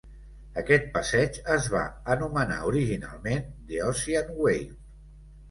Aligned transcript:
Aquest 0.59 0.87
passeig 0.95 1.37
es 1.55 1.67
va 1.73 1.81
anomenar 2.15 2.57
originalment 2.71 3.45
"The 3.69 3.85
Ocean 3.93 4.35
Wave". 4.41 4.67